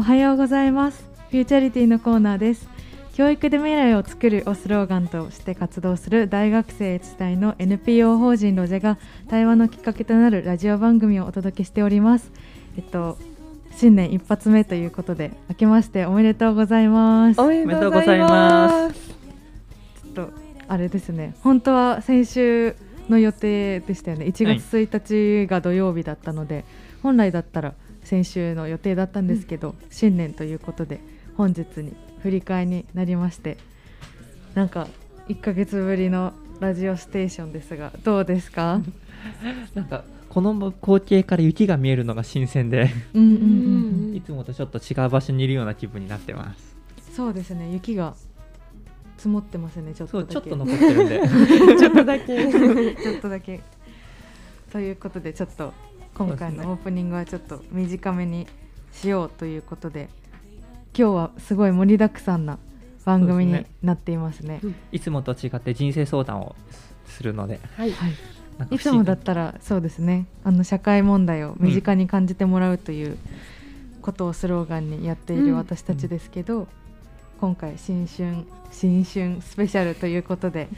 [0.00, 1.04] おはようございます。
[1.30, 2.66] フューチャリティのコーナーです。
[3.12, 8.96] 教育で未来を作るをスローガンとして活動する大学生自体の NPO 法人ロジェが
[9.28, 12.32] 対話のきっかけとなるラジオ番組をお届けしております。
[12.78, 13.18] えっと
[13.76, 17.38] 新年一発目ということで明けましておめでとうございます。
[17.38, 19.10] おめでとうございます。
[20.14, 20.32] ちょっと
[20.66, 21.34] あれですね。
[21.42, 22.74] 本当は先週
[23.10, 24.24] の予定でしたよね。
[24.24, 26.64] 1月1日が土曜日だったので、はい、
[27.02, 27.74] 本来だったら
[28.10, 30.98] 先週の予定だったんですけど、うん、新年ということで
[31.36, 33.56] 本日に振り替えになりまして
[34.54, 34.88] なんか
[35.28, 38.80] 1か月ぶりのラジオステーションですがどうですか？
[39.74, 42.90] なんかこの光景から雪が見えるのが新鮮で
[44.12, 46.76] いつもとちょっと違う場所にいるような気分になってます。
[47.14, 48.14] そうですね雪が
[49.18, 51.20] 積もってますねちょっとちょっと残ってるんで。
[51.78, 52.26] ちょっとだけ。
[52.48, 53.60] ちょっとだけ。
[54.72, 55.72] ということでちょっと
[56.20, 58.46] 今回のオープニングはちょっと短めに
[58.92, 60.10] しようということで
[60.94, 62.58] 今日はすごい盛りだくさんな
[63.06, 66.54] 番組になっていますね、ね、いつもと違って人生相談を
[67.06, 67.92] するので、はい、
[68.70, 68.78] い。
[68.78, 70.26] つもだったらそうですね。
[70.44, 73.16] あの社会問題を身近に感じてもらうという
[74.02, 76.66] ことをスローガンにやっている私たちですけど、うん、
[77.40, 80.68] 今回新春新春スペシャルということで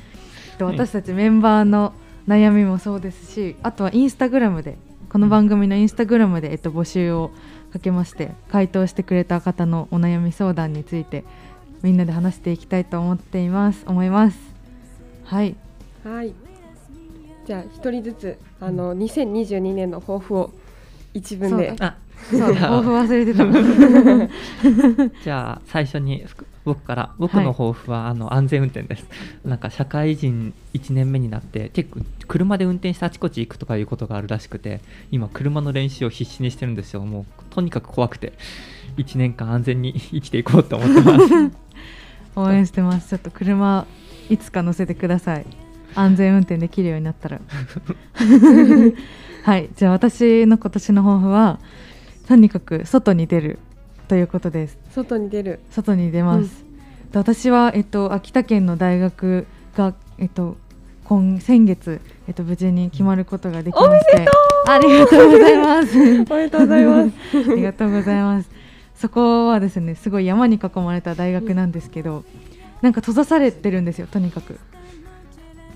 [0.60, 1.94] 私たちメンバーの
[2.28, 4.78] 悩みもそうですしあとはインスタグラムで
[5.12, 7.32] この番組のインスタグラムで、えっと、募集を
[7.70, 11.24] かけまして回答してくれた方のお悩み相談について
[11.82, 13.84] みんなで話していきたいと思っています。
[13.86, 14.38] 思います。
[15.24, 15.54] はい。
[16.02, 16.32] はい。
[17.44, 20.50] じゃあ一人ずつあの2022年の抱負を
[21.12, 21.74] 一文で。
[21.78, 21.98] あ。
[22.30, 23.44] そう抱負忘れてた。
[25.22, 26.24] じゃあ最初に
[26.64, 29.06] 僕から僕の抱負は、あの安全運転です。
[29.44, 37.00] なんか社会人1年目になって結構車で運転してあちこち行くとかいうことがあるらしくて今車の練習を必死にしてるんですよ。
[37.00, 38.32] もうとにかく怖くて
[38.96, 41.52] 1年間安全に生きていこうと思ってます。
[42.36, 43.10] 応援してます。
[43.10, 43.86] ちょっと車
[44.30, 45.46] いつか乗せてください。
[45.94, 47.40] 安全運転できるようになったら。
[49.44, 49.68] はい。
[49.76, 51.58] じゃあ私の今年の抱負は
[52.26, 53.58] とにかく外に出る
[54.12, 54.76] ということです。
[54.90, 55.60] 外に出る。
[55.70, 60.58] 外に出ます、うん、私は、えっと、秋田県の大学が、えっと、
[61.04, 64.26] 今先月、えっと、無事に決まることができまして。
[64.68, 65.96] ありがとうございます。
[66.30, 67.12] おめでとうございます。
[67.52, 68.50] ありがとうございます。
[68.96, 72.24] そこはですねすごい山に囲まれた大学なんですけど、うん、
[72.82, 74.58] なんか閉ざされてるんですよとにかく、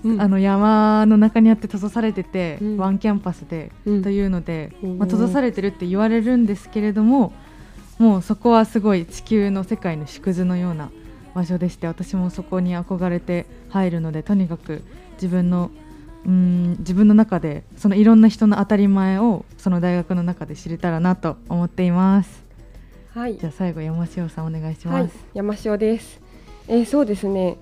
[0.05, 7.33] うん、あの山の中にあって閉ざされてて、うん、ワンキャンパスで、というので、まあ、閉ざされてるって言われるんですけれども、
[7.97, 10.91] もうそこはすごい地球の世界の縮図のような
[11.33, 15.71] 場所でして私もそこに憧れて入るのでとにかく自分の
[16.25, 22.43] うん自分の中でそのいろんな人の当たり前をその大学の中で知れたらなと思っています。
[23.13, 25.01] はい、じゃあ最後山塩さんお願いします。
[25.01, 26.19] はい、山塩です。
[26.67, 27.57] えー、そうですね。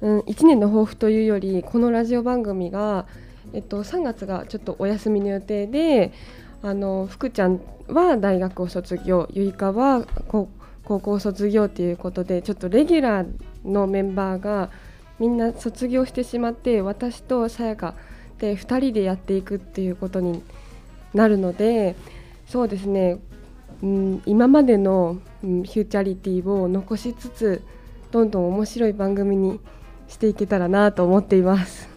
[0.00, 3.06] うん、1年の抱負というよりこのラジオ番組が、
[3.52, 6.12] えっと、3月がちょっとお休みの予定で
[6.62, 10.48] あの福ちゃんは大学を卒業ゆいかは高
[10.84, 13.28] 校卒業ということでちょっとレギュラー
[13.64, 14.70] のメンバーが
[15.18, 17.94] みんな卒業してしまって私とさやか
[18.38, 20.42] で2人でやっていくっていうことに
[21.14, 21.96] なるので
[22.46, 23.18] そうですね、
[23.82, 27.62] うん、今までの、うん、フューチャリティを残しつつ
[28.10, 29.60] どんどん面白い番組に
[30.08, 31.88] していけたらなと思っています。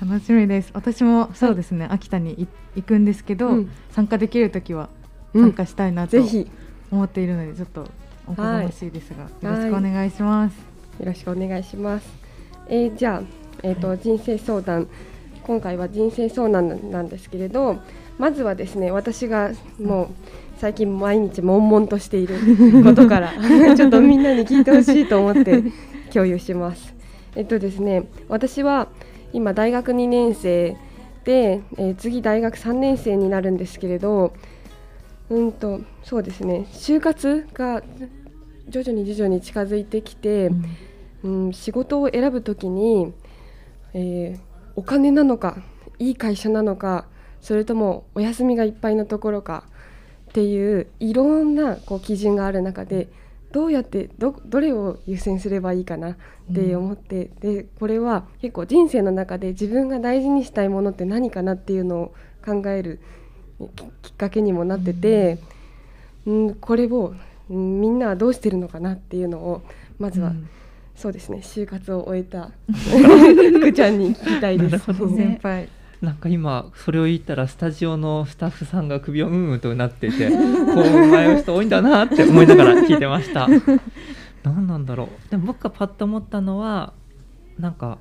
[0.00, 2.48] 楽しみです私もそうですね、はい、秋田に行
[2.82, 4.88] くんですけど、うん、参加できる時は
[5.32, 6.16] 参加したいなと
[6.90, 7.88] 思っているので、ちょっと
[8.26, 10.56] おこがましいですが、よろしくお願いします、
[11.00, 12.06] よろしくお願いします。
[12.68, 13.22] えー、じゃあ、
[13.62, 14.88] えーと、はい、人生相談。
[15.46, 17.76] 今回は人生相談なんですけれど
[18.18, 20.08] まずはですね私がもう
[20.58, 22.36] 最近毎日悶々としている
[22.82, 23.32] ことから
[23.76, 25.62] ちょっとみんなに聞いてほしいと思って
[26.12, 26.94] 共有します。
[27.36, 28.88] えっとですね私は
[29.32, 30.76] 今大学2年生
[31.24, 34.34] で、えー、次大学3年生になるんですけれど
[35.30, 36.66] うんとそうですね。
[36.72, 37.82] 就活が
[38.68, 40.50] 徐々に徐々に近づいてきて、
[41.22, 43.12] うん、うん、仕事を選ぶときに、
[43.94, 44.40] えー、
[44.76, 45.56] お金なのか
[45.98, 47.06] いい会社なのか
[47.40, 49.64] それともお休みがいっぱいのところか
[50.30, 53.08] っていういろんなこう基準がある中で
[53.54, 56.16] どうやってどどれを優先すればいいかなっ
[56.52, 62.14] て思って、うん、でこれは結構人生の中で自分が大事にしたいものって何かなっていうのを
[62.44, 62.98] 考える
[64.02, 65.38] きっかけにもなってて、
[66.26, 67.14] うん、ん、これを、
[67.48, 69.62] うん、みんなはどうしてるのかなっていうのを
[70.00, 70.48] まずは、うん、
[70.96, 74.84] そうですね就活を終えた 福ちゃんに聞きたいです。
[74.84, 75.68] 先輩
[76.04, 83.48] なんか今それを言ったらスタジオのスタッフさんが首をうんうんとなっていてこう迷う人多いんだなって思いながら聞いてました。
[84.44, 85.30] 何なんだろう。
[85.30, 86.92] でも僕がパッと思ったのは
[87.58, 87.98] なんか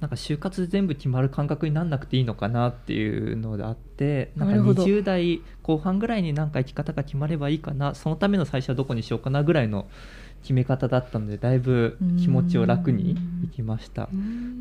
[0.00, 4.84] なんか就活全部決まる感覚になんなくていいのかなっていうのであってなんかなるほど。
[4.84, 7.94] 20代後半ぐらいになんか生き方が決まればいいかな。
[7.94, 9.88] そのための最初はどこにしようかなぐらいの
[10.42, 14.08] 決め方だったのでだいぶ気持ちを楽にいきました。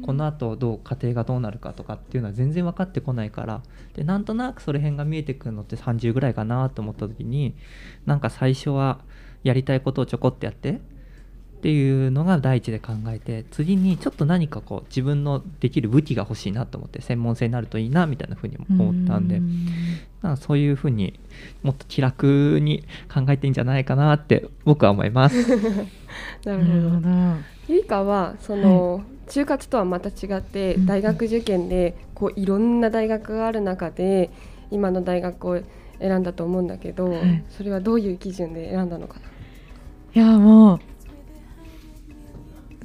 [0.06, 3.62] この後どう家庭がどうなるかとかっていうのは全然分かってこないから。
[3.94, 7.56] でなんとなくそれ辺が見えてくるのって30ぐらいかなと思った時に
[8.06, 9.00] なんか最初は
[9.44, 10.82] やりたいことをちょこっとやって
[11.60, 19.42] っていうのが第一で考えて次にちょっと何かこう自分のできる武器が欲しいなと思って専門性になるといいなみたいなふうに思ったんで
[20.22, 20.36] なん。
[20.38, 21.20] かそういうふうに
[21.62, 25.36] もっと気楽に考えていいんじゃないかなって僕は思います。
[26.46, 27.10] なるほど。
[27.68, 30.86] ゆいかはその、就活とはまた違ってうん。
[30.86, 34.30] 大学受験でこういろんな大学がある中で
[34.72, 35.62] 今の大学を
[36.00, 37.44] 選んだと思うんだけど、はい。
[37.50, 39.26] それはどういう基準で選んだのかな？
[40.16, 40.80] いやもう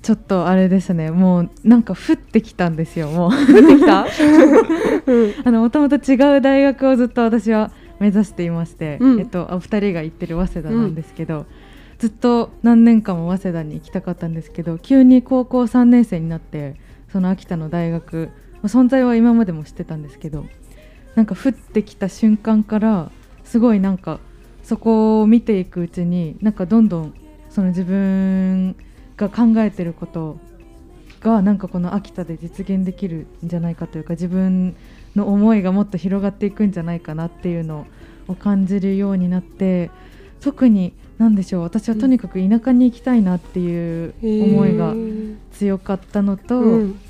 [0.05, 1.11] ちょっとあれですね。
[1.11, 3.31] もうなんか降ってきたんですよもう。
[3.31, 4.07] 降ってきた？
[5.45, 9.19] あのもともと違う大学をずっと私は目指していまして、うん。
[9.21, 11.47] えっとお二人が行ってる早稲田なんですけど、
[11.99, 16.75] ずっと何年間も早稲田に行きたかったんですけど急に高校3年生になって
[17.09, 20.45] その秋田の大学まあ存在は今までも知ってたんですけど
[21.15, 23.11] なんか降ってきた瞬間から
[23.45, 24.19] すごいなんか
[24.63, 27.15] そこを見ていくうちになんかどんどん
[27.49, 28.77] その自分
[29.17, 30.39] が考えてること
[31.21, 34.77] がなんかこの秋田で実現できるんじゃないかというか自分
[35.17, 37.87] の思いがもっと広がっていくんじゃないかなっていうの
[38.29, 39.91] を感じるようになって
[40.41, 44.95] 特に何でしょう私はとにかく田舎に行きたいなっていう思いが
[45.53, 47.01] 強かったのと、うん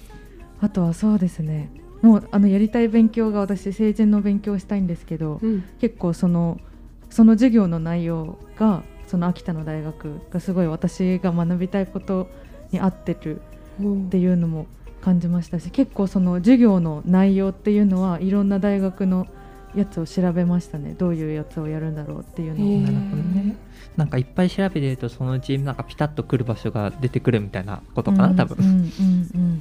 [0.61, 1.71] あとはそうですね
[2.01, 5.65] もうあのやりたい勉強が私成人の勉強をしたいんですけど、うん。
[5.81, 6.61] 結構その
[7.09, 8.83] その授業の内容が
[9.15, 12.29] その秋田の大学がすごい私が学びたいこと
[12.73, 13.41] に合ってる
[13.81, 14.67] っていうのも
[15.03, 19.29] 感じましたし結構その授業の内容っていうのはいろんな大学の
[19.77, 20.97] やつを調べましたね。
[20.99, 22.81] どういうやつをやるんだろうっていうのを。
[22.81, 23.57] なるほどね。
[23.97, 28.57] なんかいっぱい調べてるとそのうちなんかピタッとくる場所が出てくるみたいなことかな、多分。
[28.59, 28.83] うんうんうん。
[28.83, 29.61] うん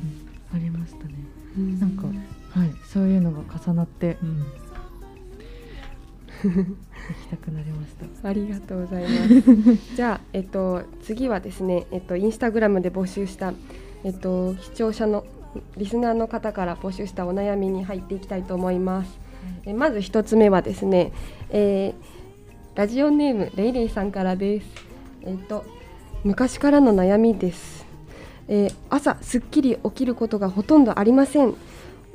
[0.55, 1.13] ありましたね。
[1.57, 1.79] うん。
[1.79, 2.07] なんか
[2.59, 4.39] はいそういうのが重なってうん。
[4.39, 4.62] 行
[6.49, 9.95] きたくなりましたありがとうございます。
[9.95, 13.53] じゃあ、えっと、次はですね、えっと、インスタグラムで募集した、
[14.03, 15.25] えっと、視聴者の
[15.77, 19.19] リスナーの方から募集したお悩みに入っていきたいと思います。
[19.65, 21.11] えまず一つ目はですね、
[21.49, 22.23] えー
[22.75, 24.67] ラジオネームレイレイさんからです。
[25.21, 25.63] えっと、
[26.23, 27.85] 昔からの悩みです。
[28.47, 31.53] えー朝すっきり起きることがほとんどありません。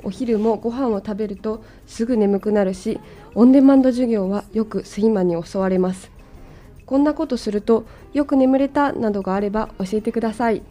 [0.03, 2.99] お昼もご飯を食べるとすぐ眠くなるし
[3.35, 6.11] オンデマンド授業はよく睡魔に襲われます。
[6.85, 10.63] こんなことするとよく眠れたなどがあれば教えてください。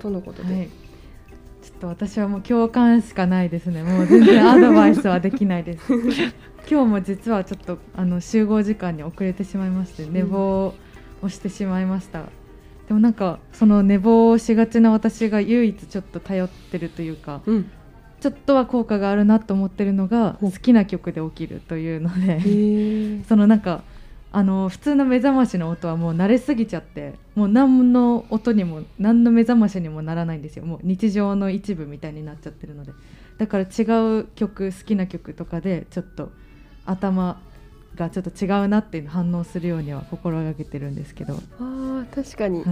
[0.00, 0.68] とのことで、はい。
[1.62, 3.82] ちょっと私はもう共感しかないですね。
[3.82, 5.92] もう全然アドバイスはできないです。
[6.70, 10.74] 今日も実はちょっとあの集合時間に遅れてしまいまして寝坊
[11.22, 12.24] をしてしまいました、
[12.88, 17.70] でもなんかその寝坊をしがちな私が唯一ちょっと頼ってるというかうん。
[18.18, 23.82] ちょっとは効果があるなと思ってるのが好きな曲で起きるというのでへ そのなんか
[24.32, 30.64] あの普通の目覚ましの音はもう慣れすぎちゃってもう何の音にも何の目覚ましにもならないんですよ。
[30.64, 32.92] もう日常の一部みたいになっちゃってるので。
[33.38, 36.32] だから違う曲好きな曲とかでちょっと
[36.86, 37.40] 頭
[37.96, 42.62] がちょっと違うなっていうの反応するようには心がけてるんですけど、はあー確かに、い、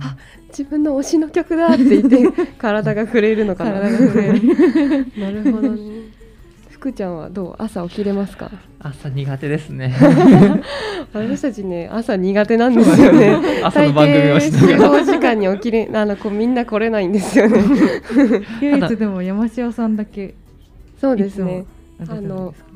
[0.00, 0.16] あ
[0.48, 3.80] 自分の推しの曲だって言って体が震えるのかな。
[3.80, 5.06] 体が震える。
[5.18, 6.20] なるほどね。
[6.70, 7.56] 福ちゃんはどう？
[7.58, 8.50] 朝起きれますか？
[8.78, 9.94] 朝苦手ですね。
[11.12, 13.38] 私たちね朝苦手なんですよね。
[13.62, 15.04] 朝の番組をしながら。
[15.04, 17.62] 時間に起きれあのこうみんな来れないんですよね。
[18.62, 20.34] 唯一でも山塩さんだけ
[20.98, 21.66] そうですね。
[21.98, 22.69] あれなんですか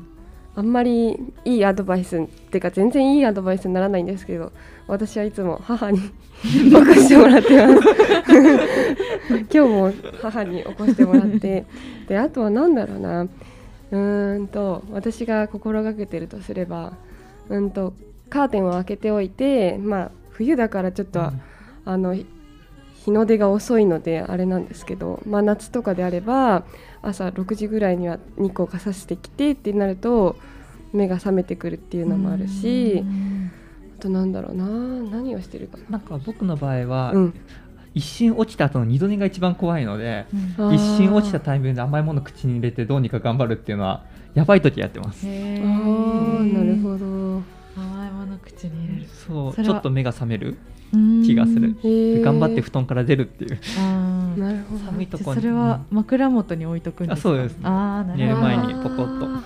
[0.55, 4.51] あんまりいいアドバイスっていうか全然いいアドバイスにならないんですけど
[4.87, 5.99] 私はいつも母に
[6.41, 7.87] 起こしてもらってます。
[9.29, 11.65] 今日も母に起こしてもらって。
[12.07, 13.23] であとは何だろうな。
[13.23, 16.93] うーんと私が心がけてるとすれば
[17.49, 17.93] うんと
[18.29, 21.21] カーテンを開けておいてまあ冬だからちょっと、
[21.85, 22.25] あのひ
[23.05, 26.63] 日の出が遅いのであれなんですけど、まあ、夏とかであれば
[27.03, 30.37] 朝6時ぐらいには日光が差してきてってなると
[30.91, 33.51] 目が覚めてくるっていうのもあるしうん
[33.99, 35.77] あとなんだろうな何をしてるか。
[35.77, 35.83] な。
[35.91, 37.33] なんか僕の場合は、うん。
[37.93, 40.25] 一瞬落ちた後の二度寝が一番怖いので、
[40.57, 40.73] うん。
[40.75, 45.25] 一瞬落ちたタイミングで甘いもの口に入れてどうにか頑張るっていうのはやばい時やってます。
[45.25, 47.41] へあなるほど。
[47.77, 49.07] 甘いもの口に入れる。
[49.07, 50.49] そうそれはちょっと目が覚める。
[50.49, 50.74] うん
[51.25, 51.75] 気がする。
[52.23, 53.59] 頑張って布団から出るっていう。
[53.79, 54.39] あー。
[54.39, 54.83] なるほど。
[54.85, 57.29] 寒いとこそれは枕元に置いとくんですか？
[57.29, 57.57] あそうです。
[57.63, 58.47] あーなるほど。
[58.47, 59.25] 寝る前にポコッと。
[59.25, 59.41] あー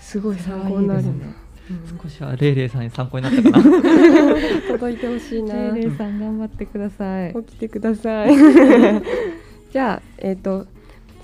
[0.00, 3.62] すごい参考になるなそれはいいですね少しはレイレイさんに参考になったかな。
[4.68, 5.54] 届いてほしいな。
[5.54, 7.34] レイレイさん頑張ってください。
[7.34, 8.34] 起きてください。
[9.72, 10.66] じゃあえっ、と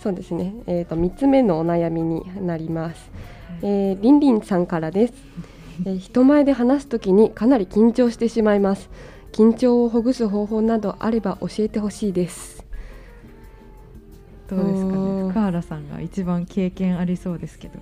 [0.02, 0.54] そうですね。
[0.66, 3.10] えっ、と三つ目のお悩みになります、
[3.62, 5.12] えー、りんりんさんからです、
[5.84, 8.88] えー人前で話すときにかなり緊張してしまいます
[9.38, 12.64] 緊張をほぐす方法などあれば教えてほしいです。
[14.48, 15.28] どうですかね？
[15.28, 17.78] 深原さんが一番経験ありそうですけど。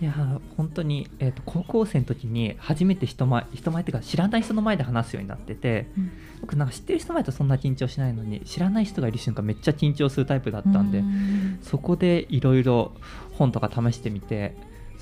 [0.00, 6.12] いやー本当に、えー、と高校生の時に初めて人前人前っていうか知らない人の前で話すようになってて、うん。
[6.42, 11.58] 僕なんか知ってる人前だとそんな緊張しないのに知らない人がいる瞬間めっちゃ緊張するタイプだったんで、うん。
[11.60, 12.92] そこでいろいろ
[13.32, 14.54] 本とか試してみて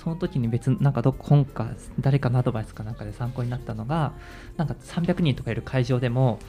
[0.02, 4.12] その時に別になんかどっ本か誰かのアドバイスかなんかで参考になったのが
[4.56, 6.40] なんか300人とかいる会場でも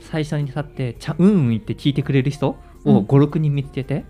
[0.00, 2.96] 最初に立ってちゃうんうん言って聞いてくれる人をうん。
[3.04, 4.04] 56人見つけて、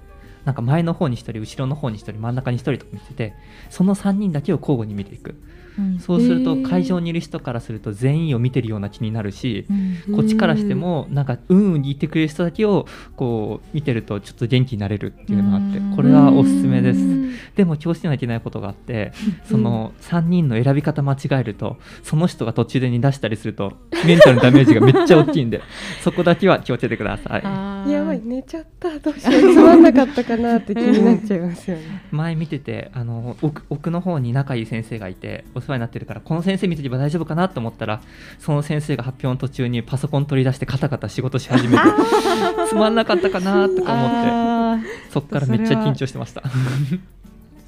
[0.45, 3.35] なんか前の方に1人後ろの方に1人真ん中に1人とか見つけて
[3.71, 5.35] その3人だけを交互に見ていく。
[5.79, 5.99] うん。
[5.99, 9.67] そうすると会場にいる人からすると全員を見てるような気になるし、
[10.09, 10.17] うん。
[10.17, 12.87] こっちからしてもなんかうんうん言ってくれる人だけを
[13.17, 15.97] こう見てるとちょっと元気になれるっていうのがあってうん。
[15.97, 17.01] これはおすすめです。
[17.01, 17.35] うん。
[17.57, 19.13] でも気をつけなきゃいけないことがあって
[19.45, 23.73] その3人の選び方間違えるとその人が途中で煮出したりすると
[24.07, 25.61] メンタルのダメージがめっちゃ大きいんで
[26.03, 27.91] そこだけは気をつけてください。
[27.91, 28.99] やばい寝ちゃった。
[28.99, 29.53] どうしよう。
[29.55, 32.03] つまんなかったかなって気になっちゃいますよね。
[32.11, 38.01] 前見ててあの奥奥の方に仲いい先生がいてお世話になってるからこの先生見てれば大丈夫かなと思ったら
[38.39, 41.83] その先生が発表の途中にパソコン取り出してカタカタ仕事し始めて
[42.69, 46.43] つまんなかったかなとか思ってそっからめっちゃ緊張してました。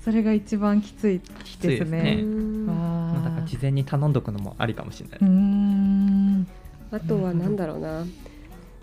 [0.05, 1.21] それが一番きつい
[1.61, 2.03] ですね。
[2.03, 6.47] ねうんわまあだから事前に頼んどくのもありかもしれない、
[6.93, 8.05] あとはなんだろうな。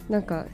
[0.10, 0.48] なんか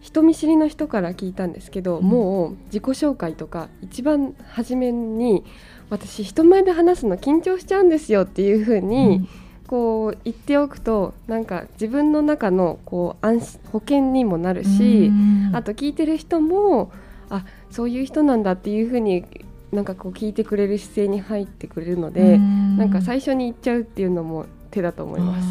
[0.00, 2.04] 人見知りの人から聞いたんですけど、うん。
[2.04, 5.44] もう自己紹介とか一番初めに
[5.90, 9.28] 私人前で話すの緊張しちゃうんですよっていう風に、
[9.66, 15.10] こう言っておくとなんか自分の中のこう安心保険にもなるし、
[15.52, 16.90] あと聞いてる人も
[17.28, 19.24] あそういう人なんだっていう風に
[19.72, 25.48] なんかこう聞いてくれる姿勢に入ってくれるので、なんか最初に言っちゃうっていうのも手だと思います。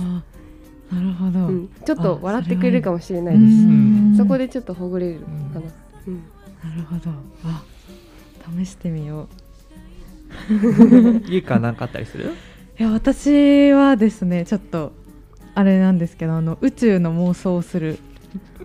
[0.92, 3.52] なるほど、うん、ちょっと笑ってくれるかもしれなういです。
[3.66, 4.16] ん。
[4.18, 5.20] そこでちょっとほぐれる。
[5.54, 5.62] かな。
[6.08, 6.24] うん、
[6.64, 7.12] なるほど。
[7.44, 7.64] あ
[8.58, 9.28] 試してみよう。
[11.28, 12.32] ゆうかなんかあったりする？
[12.80, 14.92] いや私はですねちょっと
[15.56, 17.98] あれなんですけどあの宇宙の妄想をする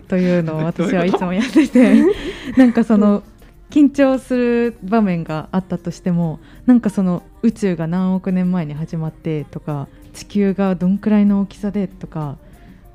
[0.07, 2.03] というのを 私はいつもやってて
[2.55, 3.23] なんかその
[3.71, 12.37] 緊張する場面があったとしてもなんかその宇宙が何億年前に始まってとか地球がどんくらいの大きさでとか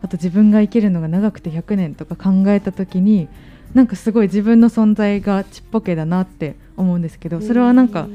[0.00, 3.28] あと自分が生きるのが長くて100年とか考えた時に
[3.74, 8.08] なんかすごい自分の存在がちっぽけだなって思うんですけどそれはなんか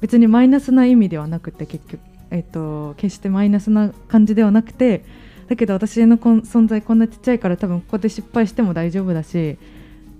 [0.00, 2.00] 別にマイナスな意味ではなくて結局、
[2.30, 5.04] えっと決してマイナスな感じではなくて
[5.48, 9.58] だけど私の存在こんなちっちゃいから多分ここで失敗しても大丈夫だし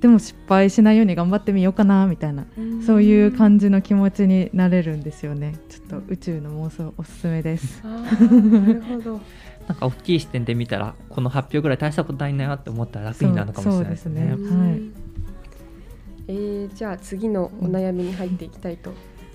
[0.00, 2.44] でも失敗しないように頑張ってみようかなみたいな
[2.84, 5.54] そういう感じの気持ちになれるんですよね。
[5.68, 7.82] ちょっと宇宙の妄想おすすめです。
[7.84, 9.20] なるほど。
[9.66, 14.34] なんか大きい視点で見たらこの発表ぐらい大したことないなって思ったら楽になるのかもしれないですね。
[14.36, 14.56] すね。
[14.56, 14.82] はい。
[16.28, 18.92] えーじゃあ次のお悩みに入っていきたいと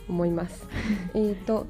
[0.08, 0.68] 思います。
[1.14, 1.68] えっと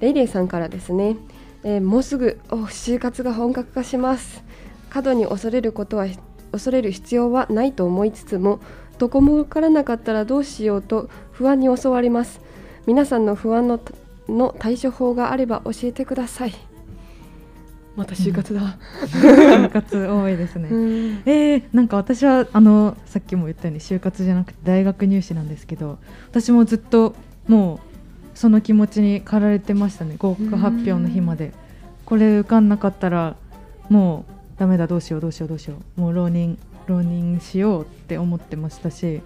[0.00, 1.16] レイレイさんからですね、
[1.64, 4.42] えーもうすぐお就活が本格化します。
[4.90, 6.06] 過度に恐れることは
[6.52, 8.60] 恐れる必要はないと思いつつも
[8.98, 12.40] どこも分からなかったらどうしようと不安に襲われます。
[12.86, 13.80] 皆さんの不安の
[14.28, 16.54] の対処法があれば教えてください。
[17.96, 18.78] また就活だ。
[19.06, 27.16] 就活多いですね、うんえー、なんか私はあのさっきも言ったように就活じゃなくて大学入試なんですけど私もずっと
[27.48, 27.80] も
[28.34, 31.52] うその気持ちに駆られてましたね合格発表の日まで
[32.04, 33.34] これ受かんなかったら
[33.88, 39.20] もうダメだどうしようどうしようどうしようもう浪人浪人しようって思ってましたし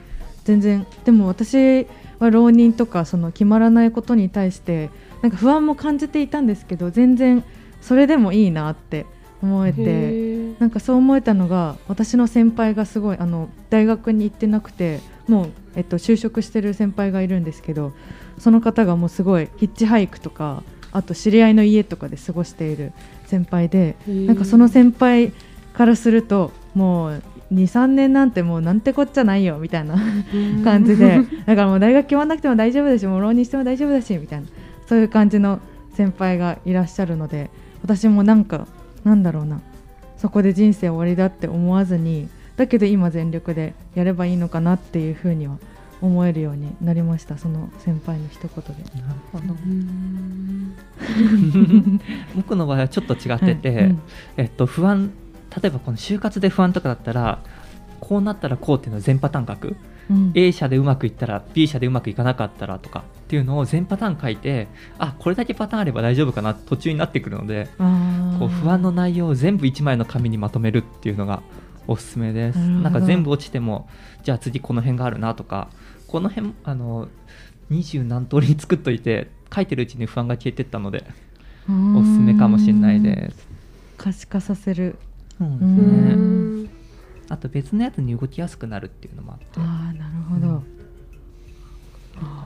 [0.45, 1.87] 全然でも私
[2.19, 4.91] は浪人とかその決まらないことに対して
[5.23, 7.45] なんか不安も感じていたんですけど全然
[7.81, 9.07] それでもいいなって
[9.43, 10.43] 思えて。
[10.59, 17.93] なんかそう思えたのが私の先輩がすごいあの大学に行ってなくてもう、えっと、就職してる先輩がいるんですけど
[18.39, 22.93] その方がもうすごいヒッチハイクとかあと知り合いの家とかで過ごしている
[23.27, 25.33] 先輩でなんかその先輩
[25.73, 27.23] からするともう
[27.53, 29.97] 23年なんてもうなんてこっちゃないよみたいな
[30.65, 34.47] 感じでだからもう大学決まんなくても大丈夫だしもう浪人しても大丈夫だしみたいな。
[34.87, 35.61] そういう感じの
[35.95, 37.51] 先輩がいらっしゃるので
[37.83, 38.67] 私もなんか
[39.05, 39.61] なんだろうな。
[40.19, 45.59] そこで人生終わりだって思わずにだけど今全力でやればいいのかなっていうふうには
[46.03, 48.83] 思えるようになりましたその先輩の一言で。
[49.01, 49.55] なるほど。
[52.37, 54.03] 僕の場合はちょっと違ってて、はいうん、
[54.37, 55.13] えっと、不安
[55.61, 57.39] 例えばこの就活で不安とかだったら
[58.01, 59.77] こうなったらこうっていうのは全パターン書く、
[60.11, 64.67] うん、A 社でうまくいったら B 社でうまくいかなかったらとかっていうのを全パターン書いて
[64.99, 67.69] あこれだけパターンあれば大丈夫かな途中になってくるので
[68.39, 71.43] こう不安の内容を全部1枚の紙にまとめるっていうのが
[71.87, 72.59] おすすめです。
[72.59, 73.89] なんか全部落ちても
[74.23, 75.69] じゃあ次この辺があるなとか
[76.13, 77.09] この辺あの
[77.71, 81.07] 二十何通り作っといて書いてるうちに不安が消えてったので
[81.67, 83.49] おすすめかもしれないです。
[83.97, 84.99] 可視化させる。
[85.39, 86.71] そうですね。
[87.31, 89.47] あと別のやつに動きやすくなるっていうのもあって。
[89.57, 90.61] ああなるほど、うん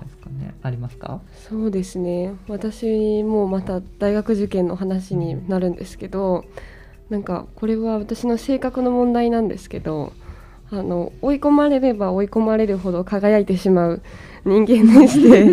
[0.06, 1.20] ですかね、ありますか？
[1.49, 2.35] そうですね。
[2.46, 6.44] 私もまた大学受験の話になるんですけど、
[7.11, 10.12] なんかこれは私の性格の問題なんですけど
[10.70, 14.02] あの追い込まれれば追い込まれるほど輝いてしまう
[14.44, 15.44] 人間でして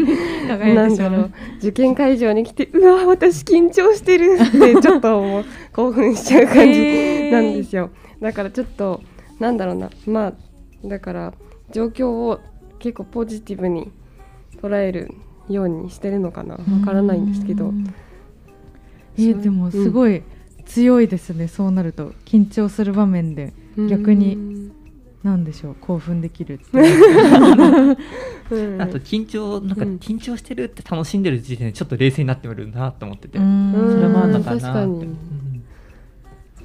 [0.74, 5.44] なんだろう受験会場に来てうわ私緊張してるって ちょっと
[5.74, 7.90] 興奮しちゃう感じなんですよ、
[8.22, 9.02] だからちょっと
[9.40, 9.90] なんだろうな。
[10.06, 10.34] まあ
[10.88, 11.34] だから
[11.72, 12.40] 状況を
[12.80, 13.92] 結構ポジティブに
[14.62, 15.12] 捉える
[15.50, 16.56] ようにしてるのかな。
[16.56, 17.74] わからないんですけど。
[19.18, 20.24] えー、でもすごい
[20.66, 22.14] 強いですね、うん、そうなると。
[22.26, 23.54] 緊張する場面で。
[23.90, 24.72] 逆に
[25.24, 26.90] なんでしょう興奮できるあと
[29.00, 33.38] 緊張なんか緊張してるって楽しんでる時点でちょっと冷静になってみるなと思ってて。
[33.38, 35.18] それもあるのかなって、うん、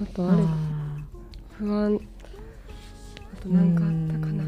[0.03, 0.43] あとあれ
[1.57, 2.00] 不安。
[3.33, 4.43] あと何かあったかな。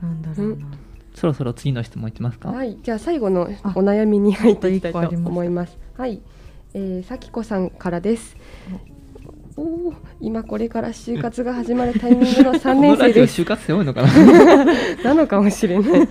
[0.00, 0.66] なんだろうな。
[1.14, 2.48] そろそろ次の質問いきますか？
[2.48, 2.78] はい。
[2.82, 3.46] じゃあ最後のお
[3.80, 5.76] 悩みに入っていきたいと思います。
[5.98, 6.22] はい。
[6.72, 8.36] えー、さきこさんからです
[9.62, 13.42] お今これから就活が始まるタイミングの3年生です。
[13.42, 14.08] 就活生多いのかな？
[15.04, 16.08] なのかもしれない、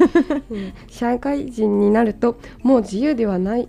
[0.87, 3.67] 社会人になるともう自由ではない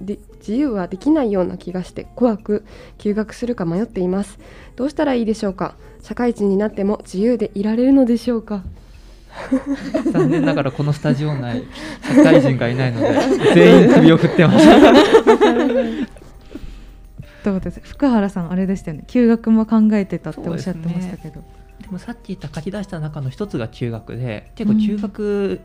[0.00, 2.64] で自由はできないような気がして怖く
[2.98, 4.38] 休学するか迷っています。
[4.76, 5.76] どうしたらいいでしょうか？
[6.02, 8.62] 社会人になっても自由でいられるのでしょうか？
[10.12, 11.64] 残念ながらこのスタジオ内
[12.14, 13.14] 社会人がいないので
[13.54, 14.66] 全員首を振ってます
[17.44, 17.80] どうです。
[17.82, 19.04] 福原さんあれでしたよね。
[19.06, 21.34] 休学も考えてたっておっしゃってましたけど。
[21.34, 25.60] で、ね,、もさっき言った書き出した中の一つが休学で結構休学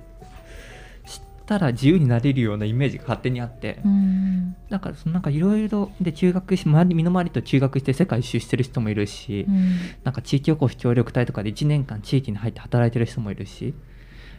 [1.05, 13.73] したら自由になれるようなイメージが勝手にあって、うん、だからそのなんかいろいろで休学し周り身の回りと休学して世界一周してる人もいるし、うん、なんか地域おこし協力隊とかで1年間地域に入って働いてる人もいるし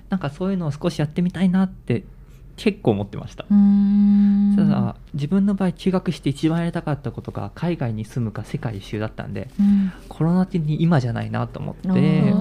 [0.09, 2.05] なんかそういうのを少しやってみたいなって
[2.59, 3.45] 結構思ってました。
[3.45, 12.35] ただ自分の場合休学して一番やりたかったことが海外に住むか世界一周だったんで、うん、コロナ的に今じゃないなと思って。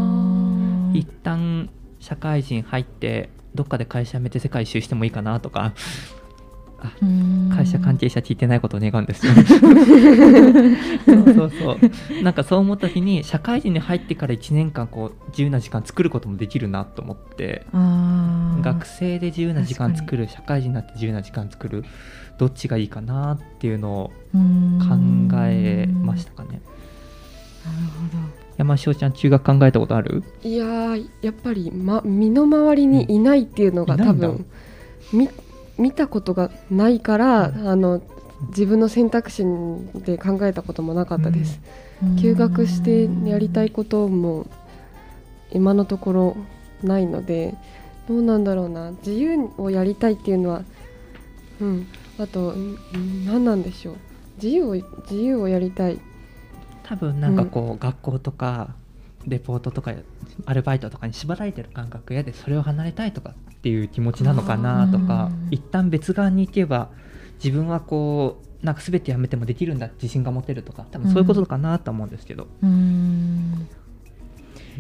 [0.93, 5.73] 一旦社会人入ってどっかで会社辞めて世界一周してもいいかなとか
[7.55, 9.33] 会社関係者聞いてないことを願うんですよ。
[11.05, 11.77] そうそうそ
[12.19, 12.23] う。
[12.23, 17.65] なんかそう思った時に社会人に入ってから1年間こう自由な時間作ることもできるなと思って
[18.61, 21.83] 学生で自由な時間作る社会人になって自由な時間作る
[22.37, 24.39] どっちがいいかなっていうのを考
[25.45, 26.49] えましたかね。
[26.49, 26.61] なる
[28.11, 28.23] ほど。
[28.57, 30.23] 山椒ちゃん中学考えたことある？
[30.43, 34.45] いややっぱり、ま、身の回りにいないっていうのが多分、
[35.13, 35.29] み
[35.77, 38.01] 見たことがないから、あの
[38.49, 39.43] 自分の選択肢
[39.95, 41.59] で考えたこともなかったです。
[42.21, 44.45] 休学してやりたいことも
[45.51, 46.37] 今のところ
[46.83, 47.55] ないので
[48.07, 48.91] どうなんだろうな。
[49.05, 50.63] 自由をやりたいっていうのは、
[51.59, 51.87] うん、
[52.19, 52.53] あと
[53.25, 53.95] 何なんでしょう。
[54.35, 55.99] 自由を自由をやりたい。
[56.83, 58.75] 多分なんかこう、うん、学校とか
[59.27, 59.93] レポートとか
[60.45, 66.89] アルバイトとかに縛られてる感覚やでそれを離れたいとかっていう気持ちなのかなとか一旦別側に行けば
[67.43, 72.47] 自分はこうなんか全てやめてもできるんだ自信が持てるとか多分そういうことかなと思うんですけど。
[72.63, 73.67] うん、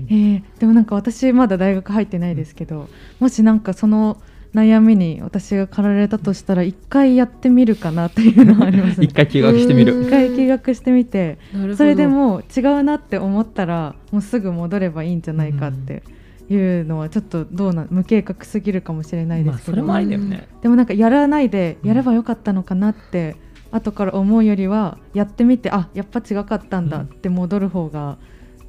[0.09, 4.17] えー、でもなんか私まだ大学入ってないですけど、もしなんかその
[4.53, 10.03] 悩みに私が駆られたとしたら一回やってみるかなっていうのはあります、ね、一回休学してみる。
[10.03, 11.37] 一回休学してみて
[11.75, 16.01] それでも違うなって思ったらもうすぐ戻ればいいんじゃないかって
[16.49, 20.47] いうのはちょっとどうな無計画すぎるかもしれないですけど、まあ、それもありだよね。
[20.61, 23.35] でもなんかやらないでやればよかったのかなって
[23.71, 28.17] 後から思うよりはやってみてあやっぱ違かったんだって戻る方が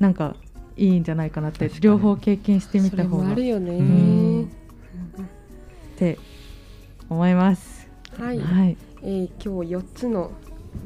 [0.01, 0.35] なんか
[0.77, 3.31] いいんじゃないかなって両方経験してみた方が。
[3.31, 4.45] あるよね、うん。
[4.45, 4.47] っ
[5.97, 6.19] て
[7.09, 7.89] 思います。
[8.19, 10.33] はい、はい、えー今日4つの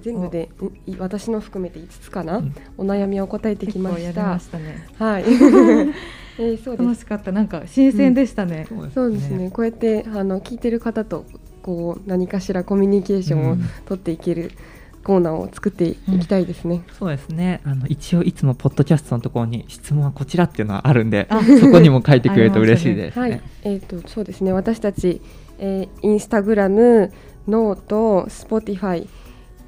[0.00, 0.50] 全部で
[0.98, 2.55] 私の含めて5つかな、うん。
[2.76, 4.87] お悩みを答えてきま結構やりしたましたね。
[4.98, 5.24] はい
[6.38, 6.85] えーそうです。
[6.85, 7.33] 楽しかった。
[7.33, 8.66] なんか新鮮でしたね。
[8.95, 9.51] そうですね。
[9.51, 11.25] こうやってあの聞いてる方と
[11.62, 13.62] こう何かしらコミュニケーションをうん。
[13.87, 14.53] 取っていける
[15.03, 17.61] コーナーを作っていきたいですね、そうですね。
[17.64, 21.42] あの一応いつもポッドキャストのところに質問はこちらっていうのはあるんであ。
[21.42, 23.23] そこにも書いてくれると嬉しいですね。
[23.23, 24.53] はい、えっ、とそうですね。
[24.53, 25.21] 私たち、
[25.59, 27.12] えー、インスタグラム、
[27.49, 29.09] note、 Spotify、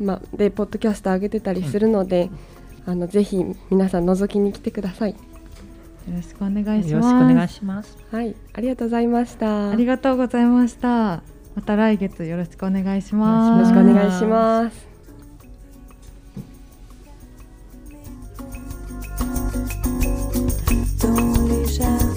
[0.00, 2.30] までポッドキャスト上げてたりするので、
[2.86, 5.16] あのぜひ皆さん覗きに来てください。
[6.08, 6.90] よろしくお願いします。
[6.90, 7.98] よろしくお願いします。
[8.10, 9.70] はい、ありがとうございました。
[9.70, 11.22] ありがとうございました。
[11.54, 13.70] また来月よろしくお願いします。
[13.70, 14.94] よろしくお願いします。
[21.04, 22.13] Dans leave